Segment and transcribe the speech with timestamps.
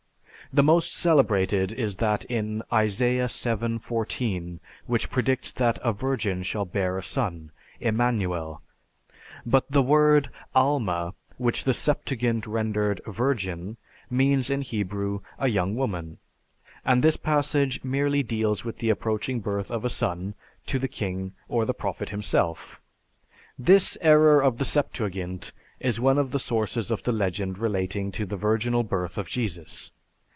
[0.53, 6.65] The most celebrated is that in Isaiah VII, 14, which predicts that a virgin shall
[6.65, 8.61] bear a son, Emmanuel,
[9.45, 13.77] but the word, Al mah, which the Septuagint rendered "virgin"
[14.09, 16.17] means in Hebrew a young woman,
[16.83, 20.33] and this passage merely deals with the approaching birth of a son
[20.65, 22.81] to the king or the prophet himself.
[23.57, 28.25] This error of the Septuagint is one of the sources of the legend relating to
[28.25, 29.93] the virginal birth of Jesus.